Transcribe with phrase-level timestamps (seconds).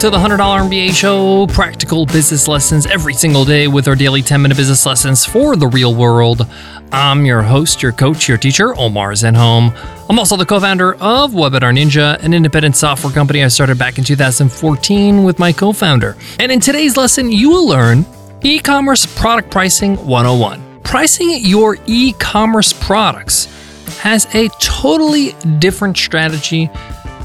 [0.00, 4.40] to the $100 MBA show, practical business lessons every single day with our daily 10
[4.40, 6.46] minute business lessons for the real world.
[6.90, 9.76] I'm your host, your coach, your teacher, Omar Zenhom.
[10.08, 13.98] I'm also the co founder of Webinar Ninja, an independent software company I started back
[13.98, 16.16] in 2014 with my co founder.
[16.38, 18.06] And in today's lesson, you will learn
[18.42, 20.80] e commerce product pricing 101.
[20.82, 23.44] Pricing your e commerce products
[23.98, 26.70] has a totally different strategy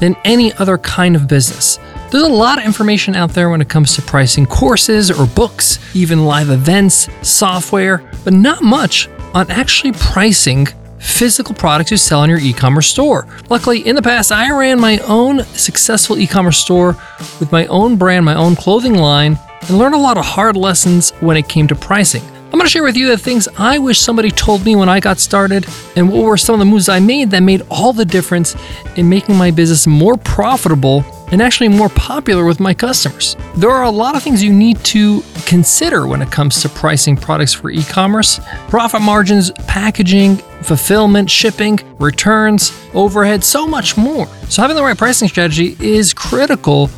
[0.00, 1.78] than any other kind of business.
[2.08, 5.80] There's a lot of information out there when it comes to pricing courses or books,
[5.94, 12.30] even live events, software, but not much on actually pricing physical products you sell in
[12.30, 13.26] your e-commerce store.
[13.50, 16.96] Luckily, in the past, I ran my own successful e-commerce store
[17.40, 21.10] with my own brand, my own clothing line, and learned a lot of hard lessons
[21.20, 22.22] when it came to pricing.
[22.46, 25.00] I'm going to share with you the things I wish somebody told me when I
[25.00, 25.66] got started
[25.96, 28.54] and what were some of the moves I made that made all the difference
[28.94, 33.36] in making my business more profitable and actually more popular with my customers.
[33.56, 37.16] There are a lot of things you need to consider when it comes to pricing
[37.16, 44.26] products for e commerce profit margins, packaging, fulfillment, shipping, returns, overhead, so much more.
[44.48, 46.90] So, having the right pricing strategy is critical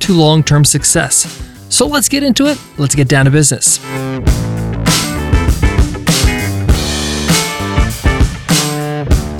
[0.00, 1.42] to long term success.
[1.68, 2.58] So, let's get into it.
[2.78, 3.80] Let's get down to business.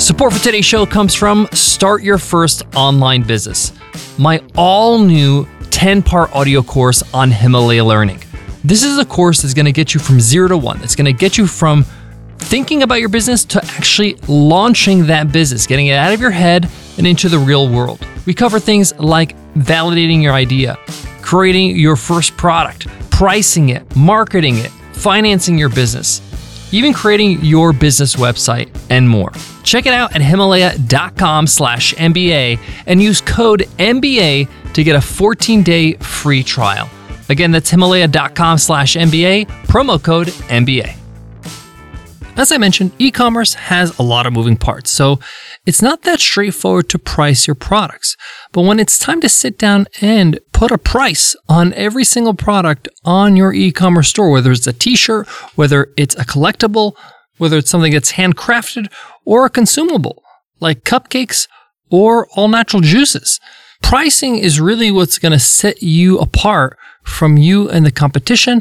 [0.05, 3.73] Support for today's show comes from Start Your First Online Business,
[4.19, 8.21] my all new 10 part audio course on Himalaya Learning.
[8.63, 10.83] This is a course that's going to get you from zero to one.
[10.83, 11.85] It's going to get you from
[12.39, 16.69] thinking about your business to actually launching that business, getting it out of your head
[16.97, 18.07] and into the real world.
[18.27, 20.79] We cover things like validating your idea,
[21.21, 26.21] creating your first product, pricing it, marketing it, financing your business
[26.75, 29.31] even creating your business website, and more.
[29.63, 35.95] Check it out at Himalaya.com slash MBA and use code MBA to get a 14-day
[35.95, 36.89] free trial.
[37.29, 41.04] Again, that's Himalaya.com slash MBA, promo code MBA.
[42.37, 45.21] As I mentioned, e commerce has a lot of moving parts, so
[45.67, 48.17] it's not that straightforward to price your products.
[48.51, 52.89] But when it's time to sit down and put a price on every single product
[53.05, 56.97] on your e commerce store, whether it's a t shirt, whether it's a collectible,
[57.39, 58.93] whether it's something that's handcrafted
[59.25, 60.25] or a consumable,
[60.59, 61.47] like cupcakes
[61.89, 63.39] or all natural juices,
[63.81, 68.61] pricing is really what's going to set you apart from you and the competition,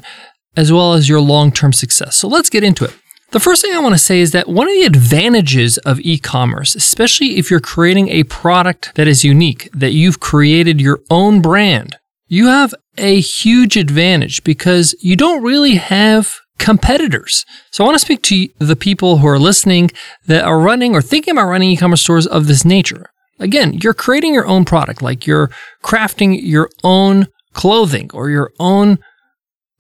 [0.55, 2.16] as well as your long term success.
[2.16, 2.94] So let's get into it.
[3.33, 6.19] The first thing I want to say is that one of the advantages of e
[6.19, 11.41] commerce, especially if you're creating a product that is unique, that you've created your own
[11.41, 17.43] brand, you have a huge advantage because you don't really have competitors.
[17.72, 19.89] So I want to speak to the people who are listening
[20.27, 23.07] that are running or thinking about running e commerce stores of this nature.
[23.39, 25.49] Again, you're creating your own product, like you're
[25.83, 28.99] crafting your own clothing or your own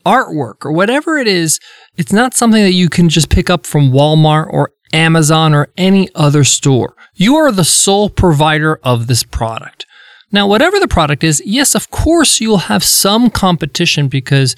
[0.05, 1.59] artwork or whatever it is,
[1.97, 6.09] it's not something that you can just pick up from Walmart or Amazon or any
[6.15, 6.95] other store.
[7.15, 9.85] You are the sole provider of this product.
[10.31, 14.55] Now, whatever the product is, yes, of course, you'll have some competition because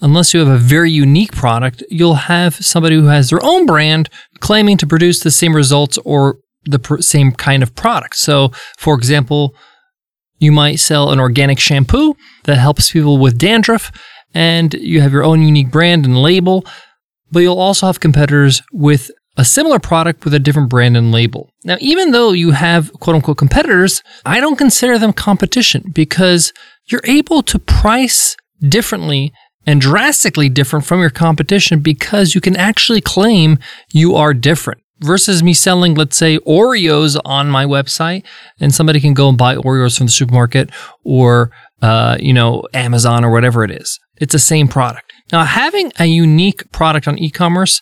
[0.00, 4.08] unless you have a very unique product, you'll have somebody who has their own brand
[4.40, 8.16] claiming to produce the same results or the pr- same kind of product.
[8.16, 9.54] So, for example,
[10.38, 12.14] you might sell an organic shampoo
[12.44, 13.90] that helps people with dandruff,
[14.34, 16.64] and you have your own unique brand and label,
[17.30, 21.50] but you'll also have competitors with a similar product with a different brand and label.
[21.64, 26.52] Now, even though you have quote unquote competitors, I don't consider them competition because
[26.86, 29.32] you're able to price differently
[29.64, 33.58] and drastically different from your competition because you can actually claim
[33.92, 38.24] you are different versus me selling, let's say, Oreos on my website,
[38.58, 40.70] and somebody can go and buy Oreos from the supermarket
[41.04, 41.50] or,
[41.82, 44.00] uh, you know, Amazon or whatever it is.
[44.20, 45.12] It's the same product.
[45.32, 47.80] Now, having a unique product on e commerce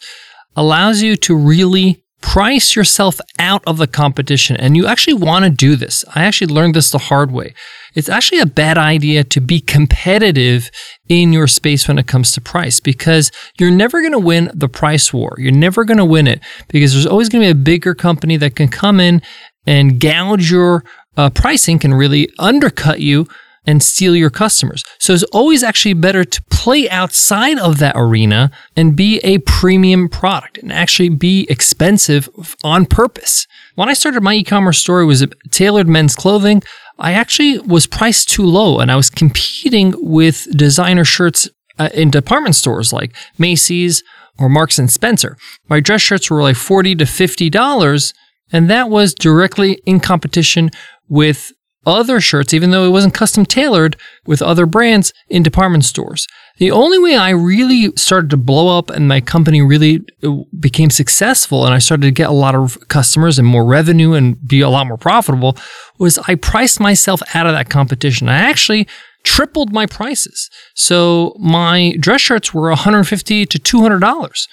[0.57, 4.57] allows you to really price yourself out of the competition.
[4.57, 6.05] And you actually want to do this.
[6.15, 7.55] I actually learned this the hard way.
[7.95, 10.71] It's actually a bad idea to be competitive
[11.09, 14.69] in your space when it comes to price because you're never going to win the
[14.69, 15.37] price war.
[15.39, 18.37] You're never going to win it because there's always going to be a bigger company
[18.39, 19.23] that can come in
[19.67, 20.85] and gouge your
[21.17, 23.27] uh, pricing, can really undercut you
[23.67, 24.85] and steal your customers.
[24.99, 30.09] So it's always actually better to play outside of that arena and be a premium
[30.09, 32.29] product and actually be expensive
[32.63, 33.47] on purpose.
[33.75, 36.63] When I started my e-commerce store, it was tailored men's clothing.
[36.99, 41.49] I actually was priced too low and I was competing with designer shirts
[41.79, 44.03] uh, in department stores like Macy's
[44.39, 45.37] or Marks and Spencer.
[45.69, 48.15] My dress shirts were like 40 to $50
[48.53, 50.71] and that was directly in competition
[51.09, 51.53] with
[51.87, 53.97] other shirts, even though it wasn't custom tailored
[54.27, 56.27] with other brands in department stores.
[56.59, 60.91] The only way I really started to blow up and my company really uh, became
[60.91, 64.61] successful and I started to get a lot of customers and more revenue and be
[64.61, 65.57] a lot more profitable
[65.99, 68.29] was I priced myself out of that competition.
[68.29, 68.89] I actually
[69.23, 70.51] tripled my prices.
[70.75, 74.49] So my dress shirts were 150 to $200.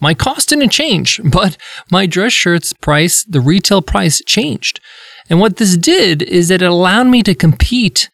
[0.00, 1.56] My cost didn't change, but
[1.90, 4.80] my dress shirts price, the retail price changed.
[5.30, 8.10] And what this did is it allowed me to compete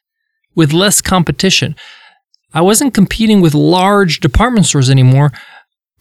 [0.54, 1.76] with less competition.
[2.52, 5.32] I wasn't competing with large department stores anymore.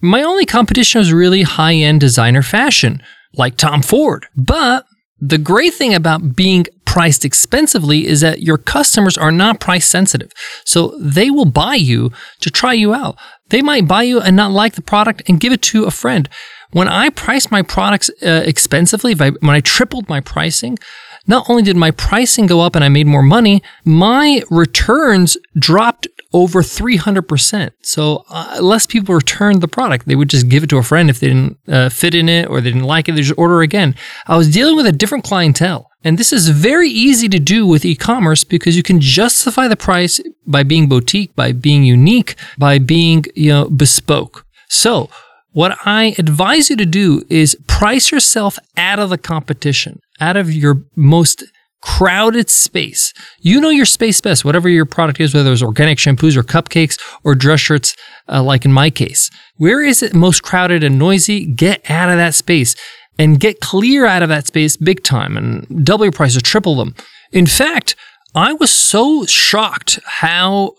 [0.02, 3.02] My only competition was really high end designer fashion,
[3.34, 4.28] like Tom Ford.
[4.36, 4.86] But
[5.20, 10.32] the great thing about being priced expensively is that your customers are not price sensitive.
[10.64, 13.18] So they will buy you to try you out.
[13.50, 16.30] They might buy you and not like the product and give it to a friend.
[16.72, 20.78] When I priced my products uh, expensively, I, when I tripled my pricing,
[21.26, 26.08] not only did my pricing go up and I made more money, my returns dropped
[26.34, 27.72] over 300%.
[27.82, 30.08] So uh, less people returned the product.
[30.08, 32.50] They would just give it to a friend if they didn't uh, fit in it
[32.50, 33.14] or they didn't like it.
[33.14, 33.96] They just order again.
[34.28, 35.90] I was dealing with a different clientele.
[36.04, 40.22] And this is very easy to do with e-commerce because you can justify the price
[40.46, 44.46] by being boutique, by being unique, by being, you know, bespoke.
[44.70, 45.10] So
[45.58, 50.54] what I advise you to do is price yourself out of the competition, out of
[50.54, 51.44] your most
[51.82, 53.12] crowded space.
[53.40, 57.02] You know your space best, whatever your product is, whether it's organic shampoos or cupcakes
[57.24, 57.96] or dress shirts,
[58.30, 59.32] uh, like in my case.
[59.56, 61.48] Where is it most crowded and noisy?
[61.48, 62.76] Get out of that space
[63.18, 66.94] and get clear out of that space big time and double your prices, triple them.
[67.32, 67.96] In fact,
[68.36, 70.74] I was so shocked how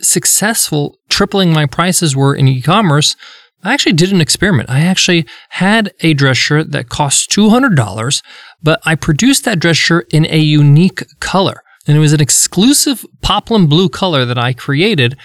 [0.00, 3.14] successful tripling my prices were in e-commerce
[3.62, 4.70] I actually did an experiment.
[4.70, 8.22] I actually had a dress shirt that cost $200,
[8.62, 11.62] but I produced that dress shirt in a unique color.
[11.86, 15.16] And it was an exclusive poplin blue color that I created.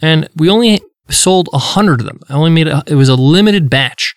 [0.00, 2.20] And we only sold a hundred of them.
[2.28, 4.14] I only made it was a limited batch.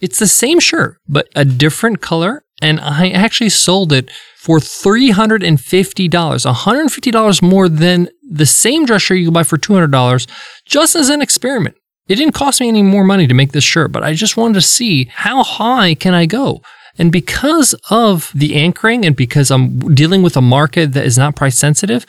[0.00, 2.44] It's the same shirt, but a different color.
[2.62, 9.26] And I actually sold it for $350, $150 more than the same dress shirt you
[9.26, 10.26] could buy for $200
[10.64, 11.76] just as an experiment.
[12.08, 14.54] It didn't cost me any more money to make this shirt, but I just wanted
[14.54, 16.62] to see how high can I go?
[16.98, 21.36] And because of the anchoring and because I'm dealing with a market that is not
[21.36, 22.06] price sensitive,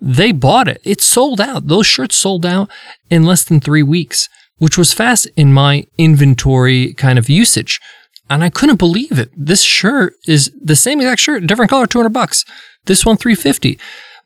[0.00, 0.80] they bought it.
[0.84, 1.66] It sold out.
[1.66, 2.70] Those shirts sold out
[3.10, 4.28] in less than three weeks,
[4.58, 7.80] which was fast in my inventory kind of usage.
[8.30, 9.30] And I couldn't believe it.
[9.34, 12.44] This shirt is the same exact shirt, different color, 200 bucks.
[12.84, 13.78] This one, 350.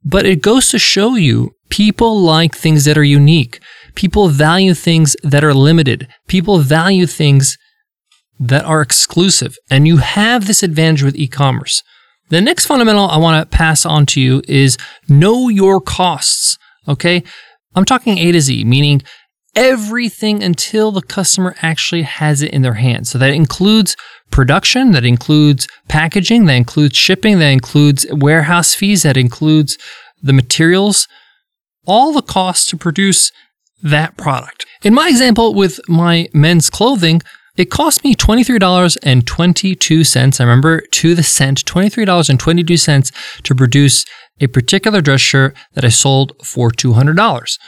[0.04, 3.60] But it goes to show you people like things that are unique.
[3.94, 6.08] People value things that are limited.
[6.26, 7.58] People value things
[8.40, 9.56] that are exclusive.
[9.70, 11.82] And you have this advantage with e commerce.
[12.30, 14.78] The next fundamental I want to pass on to you is
[15.08, 16.58] know your costs.
[16.88, 17.22] Okay.
[17.74, 19.02] I'm talking A to Z, meaning
[19.54, 23.10] everything until the customer actually has it in their hands.
[23.10, 23.96] So that includes
[24.30, 29.78] production, that includes packaging, that includes shipping, that includes warehouse fees, that includes
[30.22, 31.06] the materials,
[31.86, 33.30] all the costs to produce
[33.82, 34.64] that product.
[34.82, 37.20] In my example with my men's clothing,
[37.56, 40.40] it cost me $23.22.
[40.40, 44.06] I remember to the cent, $23.22 to produce
[44.40, 47.58] a particular dress shirt that I sold for $200.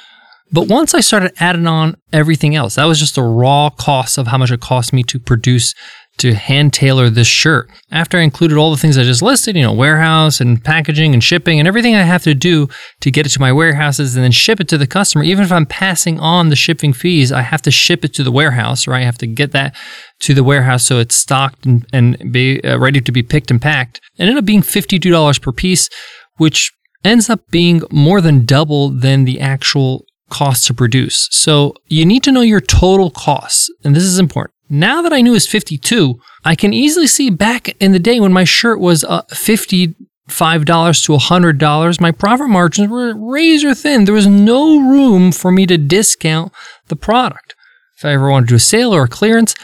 [0.50, 4.28] But once I started adding on everything else, that was just the raw cost of
[4.28, 5.74] how much it cost me to produce
[6.18, 7.68] to hand tailor this shirt.
[7.90, 11.22] After I included all the things I just listed, you know, warehouse and packaging and
[11.22, 12.68] shipping and everything I have to do
[13.00, 15.50] to get it to my warehouses and then ship it to the customer, even if
[15.50, 18.94] I'm passing on the shipping fees, I have to ship it to the warehouse, or
[18.94, 19.74] I have to get that
[20.20, 23.60] to the warehouse so it's stocked and, and be uh, ready to be picked and
[23.60, 24.00] packed.
[24.16, 25.88] It ended up being $52 per piece,
[26.36, 26.72] which
[27.04, 31.28] ends up being more than double than the actual cost to produce.
[31.30, 34.53] So you need to know your total costs, and this is important.
[34.68, 38.20] Now that I knew it was 52, I can easily see back in the day
[38.20, 39.94] when my shirt was uh, $55
[40.28, 44.04] to $100, my profit margins were razor thin.
[44.04, 46.52] There was no room for me to discount
[46.88, 47.54] the product.
[47.96, 49.54] If I ever wanted to do a sale or a clearance,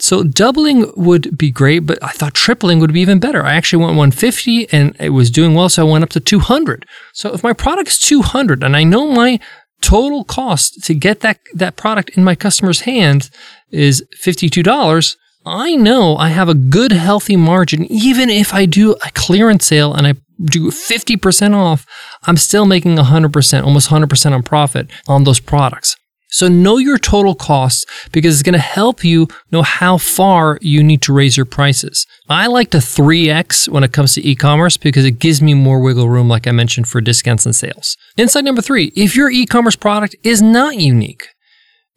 [0.00, 3.44] so doubling would be great, but I thought tripling would be even better.
[3.44, 6.86] I actually went 150 and it was doing well, so I went up to 200.
[7.12, 9.40] So if my product is 200 and I know my
[9.80, 13.30] total cost to get that, that product in my customer's hands
[13.70, 15.16] is $52,
[15.46, 17.84] I know I have a good, healthy margin.
[17.90, 21.86] Even if I do a clearance sale and I do 50% off,
[22.24, 25.96] I'm still making 100%, almost 100% on profit on those products.
[26.30, 30.82] So know your total costs because it's going to help you know how far you
[30.82, 32.06] need to raise your prices.
[32.28, 36.08] I like to 3x when it comes to e-commerce because it gives me more wiggle
[36.08, 37.96] room like I mentioned for discounts and sales.
[38.16, 41.28] Insight number 3, if your e-commerce product is not unique,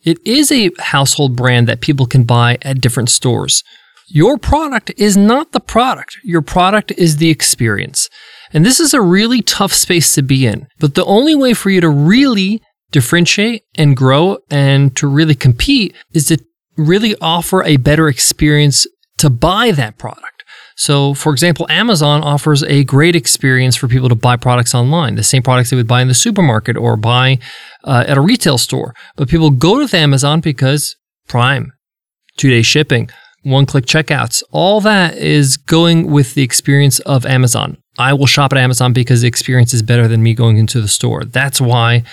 [0.03, 3.63] it is a household brand that people can buy at different stores.
[4.07, 6.17] Your product is not the product.
[6.23, 8.09] Your product is the experience.
[8.53, 10.67] And this is a really tough space to be in.
[10.79, 12.61] But the only way for you to really
[12.91, 16.43] differentiate and grow and to really compete is to
[16.77, 20.43] really offer a better experience to buy that product.
[20.75, 25.23] So, for example, Amazon offers a great experience for people to buy products online, the
[25.23, 27.39] same products they would buy in the supermarket or buy
[27.83, 28.95] uh, at a retail store.
[29.15, 30.95] But people go to Amazon because
[31.27, 31.71] Prime,
[32.37, 33.09] two day shipping,
[33.43, 37.77] one click checkouts, all that is going with the experience of Amazon.
[37.97, 40.87] I will shop at Amazon because the experience is better than me going into the
[40.87, 41.25] store.
[41.25, 42.03] That's why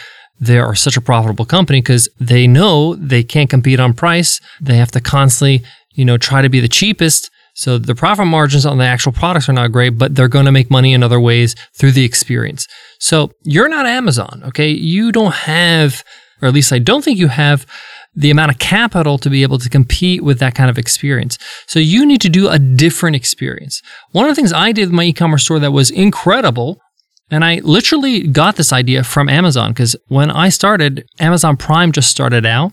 [0.40, 4.40] they are such a profitable company because they know they can't compete on price.
[4.61, 5.64] They have to constantly,
[5.95, 7.30] you know, try to be the cheapest.
[7.54, 10.52] So the profit margins on the actual products are not great, but they're going to
[10.52, 12.68] make money in other ways through the experience.
[13.00, 14.68] So you're not Amazon, okay?
[14.68, 16.04] You don't have,
[16.40, 17.66] or at least I don't think you have
[18.14, 21.37] the amount of capital to be able to compete with that kind of experience.
[21.66, 23.83] So you need to do a different experience.
[24.12, 26.80] One of the things I did with my e-commerce store that was incredible
[27.30, 32.11] and I literally got this idea from Amazon because when I started, Amazon Prime just
[32.11, 32.73] started out.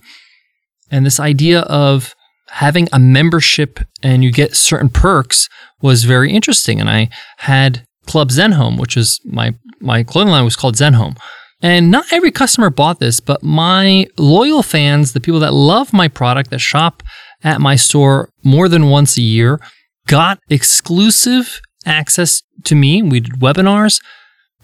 [0.89, 2.15] And this idea of
[2.49, 5.49] having a membership and you get certain perks
[5.81, 6.79] was very interesting.
[6.79, 11.17] And I had Club Zenhom, which is my, my clothing line was called Zenhom.
[11.61, 16.07] And not every customer bought this, but my loyal fans, the people that love my
[16.07, 17.01] product, that shop
[17.43, 19.59] at my store more than once a year,
[20.07, 23.01] got exclusive access to me.
[23.01, 23.99] We did webinars.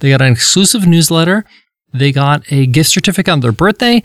[0.01, 1.45] They got an exclusive newsletter.
[1.93, 4.03] They got a gift certificate on their birthday.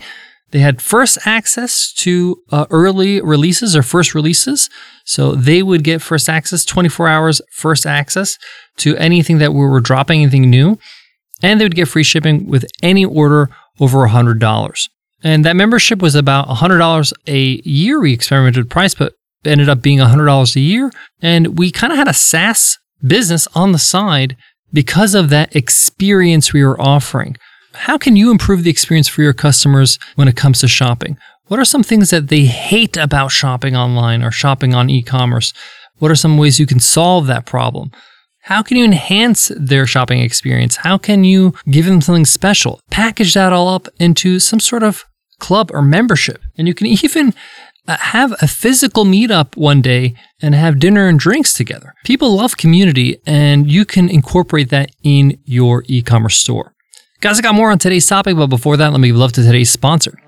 [0.51, 4.69] They had first access to uh, early releases or first releases.
[5.03, 8.37] So they would get first access, 24 hours first access
[8.77, 10.79] to anything that we were dropping, anything new.
[11.43, 13.49] And they would get free shipping with any order
[13.79, 14.89] over $100.
[15.23, 17.99] And that membership was about $100 a year.
[17.99, 19.13] We experimented with price, but
[19.43, 20.91] ended up being $100 a year.
[21.21, 24.37] And we kind of had a SaaS business on the side
[24.73, 27.37] because of that experience we are offering.
[27.73, 31.17] How can you improve the experience for your customers when it comes to shopping?
[31.47, 35.53] What are some things that they hate about shopping online or shopping on e commerce?
[35.99, 37.91] What are some ways you can solve that problem?
[38.41, 40.77] How can you enhance their shopping experience?
[40.77, 42.79] How can you give them something special?
[42.89, 45.05] Package that all up into some sort of
[45.39, 46.41] club or membership.
[46.57, 47.33] And you can even
[47.87, 51.93] Uh, have a physical meetup one day and have dinner and drinks together.
[52.03, 56.73] People love community, and you can incorporate that in your e commerce store.
[57.21, 59.41] Guys, I got more on today's topic, but before that, let me give love to
[59.41, 60.19] today's sponsor.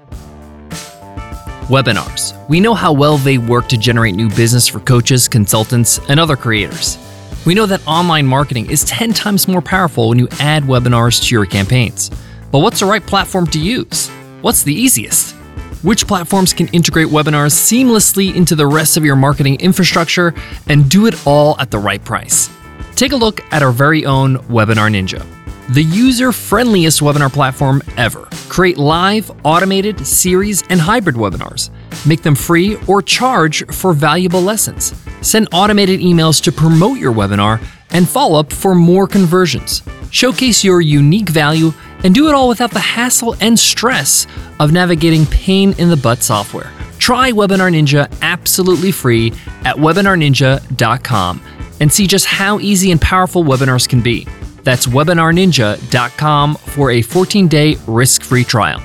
[1.67, 2.33] Webinars.
[2.47, 6.37] We know how well they work to generate new business for coaches, consultants, and other
[6.37, 6.97] creators.
[7.45, 11.35] We know that online marketing is 10 times more powerful when you add webinars to
[11.35, 12.09] your campaigns.
[12.51, 14.07] But what's the right platform to use?
[14.41, 15.35] What's the easiest?
[15.81, 20.33] Which platforms can integrate webinars seamlessly into the rest of your marketing infrastructure
[20.67, 22.49] and do it all at the right price.
[22.95, 25.25] Take a look at our very own Webinar Ninja,
[25.73, 28.27] the user friendliest webinar platform ever.
[28.49, 31.69] Create live, automated, series, and hybrid webinars.
[32.05, 34.93] Make them free or charge for valuable lessons.
[35.21, 39.81] Send automated emails to promote your webinar and follow up for more conversions.
[40.11, 41.71] Showcase your unique value
[42.03, 44.27] and do it all without the hassle and stress
[44.59, 46.71] of navigating pain in the butt software.
[46.97, 49.31] Try Webinar Ninja absolutely free
[49.63, 51.41] at webinarninja.com
[51.79, 54.27] and see just how easy and powerful webinars can be.
[54.63, 58.83] That's webinarninja.com for a 14 day risk free trial.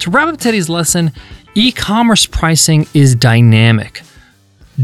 [0.00, 1.12] To wrap up today's lesson,
[1.54, 4.02] e commerce pricing is dynamic.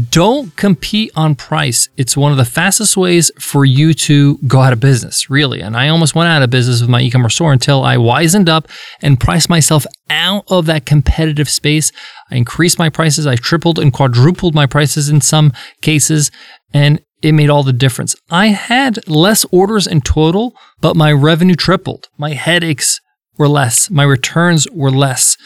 [0.09, 1.87] Don't compete on price.
[1.95, 5.61] It's one of the fastest ways for you to go out of business, really.
[5.61, 8.49] And I almost went out of business with my e commerce store until I wisened
[8.49, 8.67] up
[9.01, 11.93] and priced myself out of that competitive space.
[12.29, 13.25] I increased my prices.
[13.25, 16.29] I tripled and quadrupled my prices in some cases.
[16.73, 18.17] And it made all the difference.
[18.29, 22.09] I had less orders in total, but my revenue tripled.
[22.17, 22.99] My headaches
[23.37, 23.89] were less.
[23.89, 25.37] My returns were less.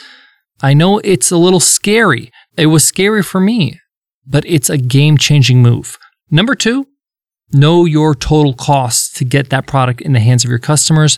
[0.60, 2.32] I know it's a little scary.
[2.58, 3.79] It was scary for me
[4.30, 5.98] but it's a game changing move.
[6.30, 6.88] Number two,
[7.52, 11.18] know your total costs to get that product in the hands of your customers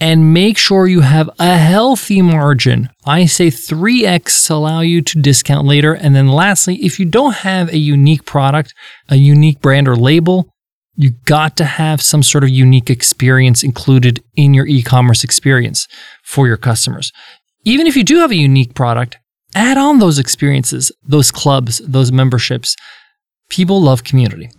[0.00, 2.90] and make sure you have a healthy margin.
[3.04, 5.94] I say 3x to allow you to discount later.
[5.94, 8.74] And then lastly, if you don't have a unique product,
[9.08, 10.50] a unique brand or label,
[10.96, 15.86] you got to have some sort of unique experience included in your e-commerce experience
[16.22, 17.12] for your customers.
[17.64, 19.18] even if you do have a unique product,
[19.56, 22.76] add on those experiences, those clubs, those memberships.
[23.48, 24.50] People love community.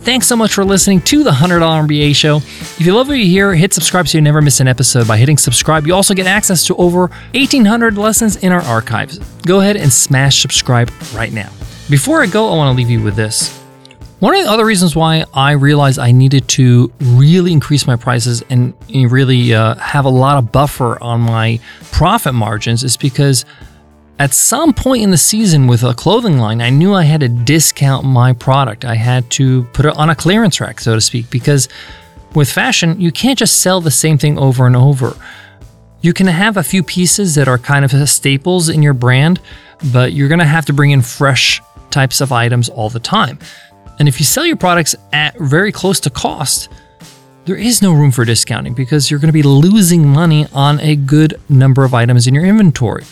[0.00, 2.36] Thanks so much for listening to the $100 MBA show.
[2.36, 5.08] If you love what you hear, hit subscribe so you never miss an episode.
[5.08, 9.18] By hitting subscribe, you also get access to over 1,800 lessons in our archives.
[9.46, 11.50] Go ahead and smash subscribe right now.
[11.88, 13.58] Before I go, I want to leave you with this.
[14.20, 18.42] One of the other reasons why I realized I needed to really increase my prices
[18.50, 21.60] and really uh, have a lot of buffer on my
[21.92, 23.44] profit margins is because
[24.18, 27.28] at some point in the season with a clothing line, I knew I had to
[27.28, 28.84] discount my product.
[28.84, 31.68] I had to put it on a clearance rack, so to speak, because
[32.34, 35.16] with fashion, you can't just sell the same thing over and over.
[36.00, 39.40] You can have a few pieces that are kind of staples in your brand,
[39.92, 43.38] but you're going to have to bring in fresh types of items all the time.
[43.98, 46.68] And if you sell your products at very close to cost,
[47.46, 50.96] there is no room for discounting because you're going to be losing money on a
[50.96, 53.04] good number of items in your inventory.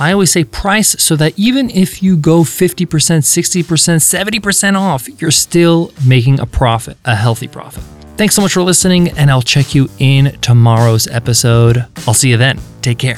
[0.00, 5.30] I always say price so that even if you go 50%, 60%, 70% off, you're
[5.30, 7.84] still making a profit, a healthy profit.
[8.16, 11.86] Thanks so much for listening, and I'll check you in tomorrow's episode.
[12.06, 12.58] I'll see you then.
[12.80, 13.16] Take care.